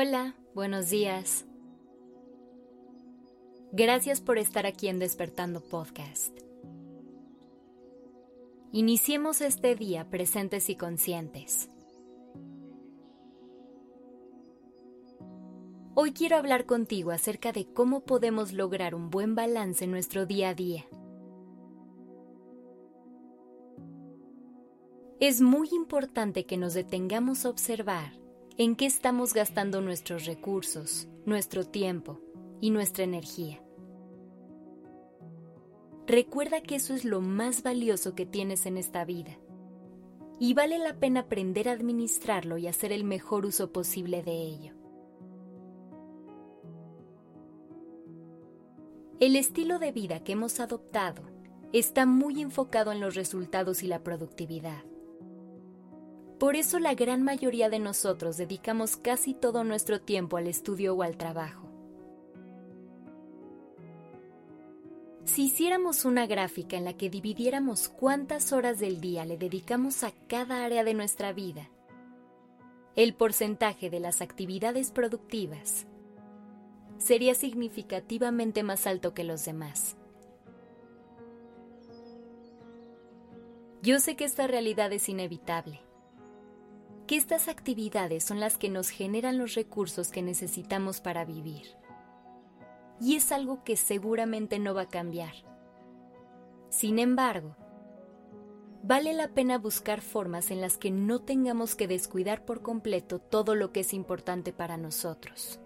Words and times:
Hola, 0.00 0.36
buenos 0.54 0.90
días. 0.90 1.44
Gracias 3.72 4.20
por 4.20 4.38
estar 4.38 4.64
aquí 4.64 4.86
en 4.86 5.00
Despertando 5.00 5.60
Podcast. 5.60 6.38
Iniciemos 8.70 9.40
este 9.40 9.74
día 9.74 10.08
presentes 10.08 10.70
y 10.70 10.76
conscientes. 10.76 11.68
Hoy 15.96 16.12
quiero 16.12 16.36
hablar 16.36 16.64
contigo 16.64 17.10
acerca 17.10 17.50
de 17.50 17.66
cómo 17.66 18.04
podemos 18.04 18.52
lograr 18.52 18.94
un 18.94 19.10
buen 19.10 19.34
balance 19.34 19.84
en 19.84 19.90
nuestro 19.90 20.26
día 20.26 20.50
a 20.50 20.54
día. 20.54 20.84
Es 25.18 25.40
muy 25.40 25.68
importante 25.72 26.46
que 26.46 26.56
nos 26.56 26.74
detengamos 26.74 27.44
a 27.44 27.50
observar 27.50 28.27
en 28.60 28.74
qué 28.74 28.86
estamos 28.86 29.34
gastando 29.34 29.80
nuestros 29.80 30.26
recursos, 30.26 31.06
nuestro 31.24 31.64
tiempo 31.64 32.18
y 32.60 32.70
nuestra 32.70 33.04
energía. 33.04 33.62
Recuerda 36.08 36.60
que 36.60 36.74
eso 36.74 36.92
es 36.92 37.04
lo 37.04 37.20
más 37.20 37.62
valioso 37.62 38.16
que 38.16 38.26
tienes 38.26 38.66
en 38.66 38.76
esta 38.76 39.04
vida 39.04 39.38
y 40.40 40.54
vale 40.54 40.80
la 40.80 40.98
pena 40.98 41.20
aprender 41.20 41.68
a 41.68 41.72
administrarlo 41.72 42.58
y 42.58 42.66
hacer 42.66 42.90
el 42.90 43.04
mejor 43.04 43.46
uso 43.46 43.72
posible 43.72 44.24
de 44.24 44.42
ello. 44.42 44.74
El 49.20 49.36
estilo 49.36 49.78
de 49.78 49.92
vida 49.92 50.24
que 50.24 50.32
hemos 50.32 50.58
adoptado 50.58 51.22
está 51.72 52.06
muy 52.06 52.42
enfocado 52.42 52.90
en 52.90 52.98
los 52.98 53.14
resultados 53.14 53.84
y 53.84 53.86
la 53.86 54.02
productividad. 54.02 54.87
Por 56.38 56.54
eso 56.54 56.78
la 56.78 56.94
gran 56.94 57.24
mayoría 57.24 57.68
de 57.68 57.80
nosotros 57.80 58.36
dedicamos 58.36 58.96
casi 58.96 59.34
todo 59.34 59.64
nuestro 59.64 60.00
tiempo 60.00 60.36
al 60.36 60.46
estudio 60.46 60.94
o 60.94 61.02
al 61.02 61.16
trabajo. 61.16 61.66
Si 65.24 65.46
hiciéramos 65.46 66.04
una 66.04 66.26
gráfica 66.26 66.76
en 66.76 66.84
la 66.84 66.96
que 66.96 67.10
dividiéramos 67.10 67.88
cuántas 67.88 68.52
horas 68.52 68.78
del 68.78 69.00
día 69.00 69.24
le 69.24 69.36
dedicamos 69.36 70.04
a 70.04 70.12
cada 70.28 70.64
área 70.64 70.84
de 70.84 70.94
nuestra 70.94 71.32
vida, 71.32 71.68
el 72.94 73.14
porcentaje 73.14 73.90
de 73.90 73.98
las 73.98 74.22
actividades 74.22 74.92
productivas 74.92 75.86
sería 76.98 77.34
significativamente 77.34 78.62
más 78.62 78.86
alto 78.86 79.12
que 79.12 79.24
los 79.24 79.44
demás. 79.44 79.96
Yo 83.82 83.98
sé 83.98 84.14
que 84.16 84.24
esta 84.24 84.46
realidad 84.46 84.92
es 84.92 85.08
inevitable 85.08 85.80
que 87.08 87.16
estas 87.16 87.48
actividades 87.48 88.22
son 88.22 88.38
las 88.38 88.58
que 88.58 88.68
nos 88.68 88.90
generan 88.90 89.38
los 89.38 89.54
recursos 89.54 90.10
que 90.10 90.20
necesitamos 90.20 91.00
para 91.00 91.24
vivir. 91.24 91.66
Y 93.00 93.16
es 93.16 93.32
algo 93.32 93.64
que 93.64 93.78
seguramente 93.78 94.58
no 94.58 94.74
va 94.74 94.82
a 94.82 94.88
cambiar. 94.88 95.32
Sin 96.68 96.98
embargo, 96.98 97.56
vale 98.82 99.14
la 99.14 99.28
pena 99.28 99.56
buscar 99.56 100.02
formas 100.02 100.50
en 100.50 100.60
las 100.60 100.76
que 100.76 100.90
no 100.90 101.20
tengamos 101.20 101.74
que 101.76 101.88
descuidar 101.88 102.44
por 102.44 102.60
completo 102.60 103.20
todo 103.20 103.54
lo 103.54 103.72
que 103.72 103.80
es 103.80 103.94
importante 103.94 104.52
para 104.52 104.76
nosotros. 104.76 105.60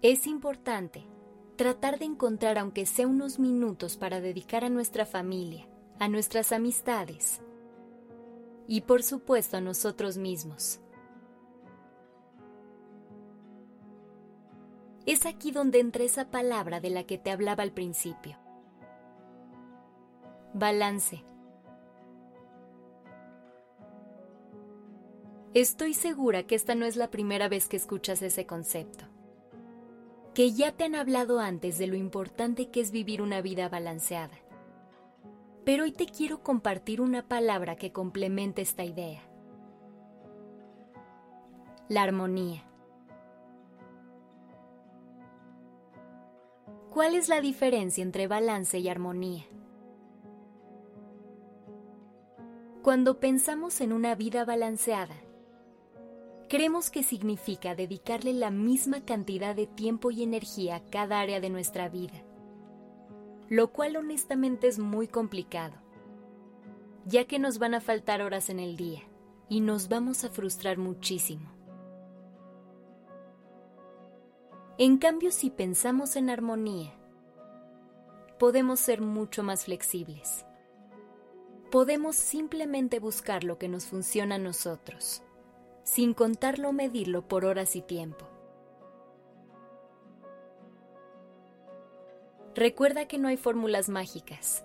Es 0.00 0.26
importante 0.26 1.04
tratar 1.56 1.98
de 1.98 2.06
encontrar 2.06 2.58
aunque 2.58 2.86
sea 2.86 3.06
unos 3.06 3.38
minutos 3.38 3.98
para 3.98 4.22
dedicar 4.22 4.64
a 4.64 4.70
nuestra 4.70 5.04
familia, 5.04 5.68
a 5.98 6.08
nuestras 6.08 6.52
amistades, 6.52 7.42
y 8.66 8.82
por 8.82 9.02
supuesto 9.02 9.56
a 9.56 9.60
nosotros 9.60 10.16
mismos. 10.16 10.80
Es 15.06 15.26
aquí 15.26 15.50
donde 15.50 15.80
entra 15.80 16.04
esa 16.04 16.30
palabra 16.30 16.80
de 16.80 16.90
la 16.90 17.04
que 17.04 17.18
te 17.18 17.30
hablaba 17.30 17.62
al 17.62 17.72
principio. 17.72 18.38
Balance. 20.54 21.24
Estoy 25.52 25.94
segura 25.94 26.44
que 26.44 26.54
esta 26.54 26.74
no 26.74 26.86
es 26.86 26.96
la 26.96 27.10
primera 27.10 27.48
vez 27.48 27.68
que 27.68 27.76
escuchas 27.76 28.22
ese 28.22 28.46
concepto, 28.46 29.04
que 30.32 30.52
ya 30.52 30.72
te 30.72 30.84
han 30.84 30.94
hablado 30.94 31.38
antes 31.38 31.78
de 31.78 31.86
lo 31.86 31.96
importante 31.96 32.70
que 32.70 32.80
es 32.80 32.90
vivir 32.90 33.20
una 33.20 33.40
vida 33.40 33.68
balanceada 33.68 34.43
pero 35.64 35.84
hoy 35.84 35.92
te 35.92 36.06
quiero 36.06 36.42
compartir 36.42 37.00
una 37.00 37.26
palabra 37.26 37.76
que 37.76 37.90
complemente 37.90 38.62
esta 38.62 38.84
idea. 38.84 39.22
La 41.88 42.02
armonía. 42.02 42.64
¿Cuál 46.90 47.14
es 47.14 47.28
la 47.28 47.40
diferencia 47.40 48.02
entre 48.02 48.28
balance 48.28 48.78
y 48.78 48.88
armonía? 48.88 49.44
Cuando 52.82 53.18
pensamos 53.18 53.80
en 53.80 53.92
una 53.92 54.14
vida 54.14 54.44
balanceada, 54.44 55.16
creemos 56.48 56.90
que 56.90 57.02
significa 57.02 57.74
dedicarle 57.74 58.34
la 58.34 58.50
misma 58.50 59.04
cantidad 59.04 59.56
de 59.56 59.66
tiempo 59.66 60.10
y 60.10 60.22
energía 60.22 60.76
a 60.76 60.84
cada 60.84 61.20
área 61.20 61.40
de 61.40 61.48
nuestra 61.48 61.88
vida 61.88 62.22
lo 63.48 63.72
cual 63.72 63.96
honestamente 63.96 64.68
es 64.68 64.78
muy 64.78 65.08
complicado, 65.08 65.74
ya 67.04 67.26
que 67.26 67.38
nos 67.38 67.58
van 67.58 67.74
a 67.74 67.80
faltar 67.80 68.22
horas 68.22 68.48
en 68.50 68.58
el 68.58 68.76
día 68.76 69.02
y 69.48 69.60
nos 69.60 69.88
vamos 69.88 70.24
a 70.24 70.30
frustrar 70.30 70.78
muchísimo. 70.78 71.50
En 74.78 74.98
cambio, 74.98 75.30
si 75.30 75.50
pensamos 75.50 76.16
en 76.16 76.30
armonía, 76.30 76.92
podemos 78.38 78.80
ser 78.80 79.00
mucho 79.00 79.42
más 79.42 79.66
flexibles. 79.66 80.44
Podemos 81.70 82.16
simplemente 82.16 82.98
buscar 82.98 83.44
lo 83.44 83.58
que 83.58 83.68
nos 83.68 83.86
funciona 83.86 84.36
a 84.36 84.38
nosotros, 84.38 85.22
sin 85.84 86.14
contarlo 86.14 86.70
o 86.70 86.72
medirlo 86.72 87.28
por 87.28 87.44
horas 87.44 87.76
y 87.76 87.82
tiempo. 87.82 88.26
Recuerda 92.54 93.08
que 93.08 93.18
no 93.18 93.26
hay 93.26 93.36
fórmulas 93.36 93.88
mágicas. 93.88 94.64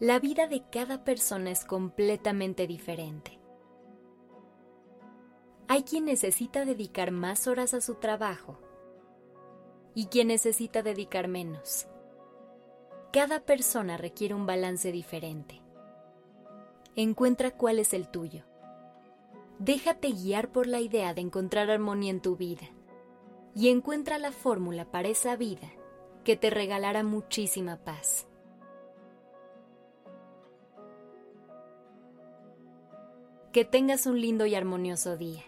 La 0.00 0.18
vida 0.18 0.46
de 0.46 0.62
cada 0.70 1.04
persona 1.04 1.50
es 1.50 1.62
completamente 1.62 2.66
diferente. 2.66 3.38
Hay 5.68 5.82
quien 5.82 6.06
necesita 6.06 6.64
dedicar 6.64 7.10
más 7.10 7.46
horas 7.46 7.74
a 7.74 7.82
su 7.82 7.96
trabajo 7.96 8.58
y 9.94 10.06
quien 10.06 10.28
necesita 10.28 10.82
dedicar 10.82 11.28
menos. 11.28 11.86
Cada 13.12 13.40
persona 13.40 13.98
requiere 13.98 14.32
un 14.34 14.46
balance 14.46 14.90
diferente. 14.90 15.60
Encuentra 16.96 17.50
cuál 17.50 17.78
es 17.78 17.92
el 17.92 18.08
tuyo. 18.08 18.44
Déjate 19.58 20.12
guiar 20.12 20.50
por 20.50 20.66
la 20.66 20.80
idea 20.80 21.12
de 21.12 21.20
encontrar 21.20 21.70
armonía 21.70 22.10
en 22.10 22.22
tu 22.22 22.36
vida 22.36 22.70
y 23.54 23.68
encuentra 23.68 24.18
la 24.18 24.32
fórmula 24.32 24.90
para 24.90 25.08
esa 25.08 25.36
vida 25.36 25.70
que 26.24 26.36
te 26.36 26.50
regalará 26.50 27.02
muchísima 27.04 27.76
paz. 27.76 28.26
Que 33.52 33.64
tengas 33.64 34.06
un 34.06 34.20
lindo 34.20 34.46
y 34.46 34.56
armonioso 34.56 35.16
día. 35.16 35.44